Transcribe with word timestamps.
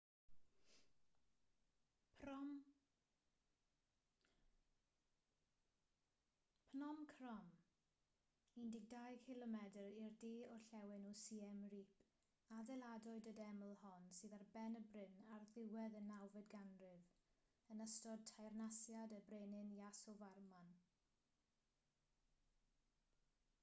phnom 2.19 2.53
krom 7.11 7.51
12 8.63 9.21
km 9.27 9.57
i'r 9.83 9.99
de 10.23 10.31
orllewin 10.53 11.05
o 11.09 11.11
siem 11.25 11.59
reap 11.75 12.55
adeiladwyd 12.61 13.29
y 13.31 13.33
deml 13.41 13.75
hon 13.83 14.07
sydd 14.21 14.33
ar 14.39 14.45
ben 14.57 14.79
y 14.79 14.81
bryn 14.95 15.21
ar 15.37 15.45
ddiwedd 15.53 15.97
y 15.99 16.01
9fed 16.09 16.47
ganrif 16.55 17.11
yn 17.75 17.83
ystod 17.87 18.25
teyrnasiad 18.31 19.13
y 19.19 19.21
brenin 19.29 19.73
yasovarman 19.83 20.73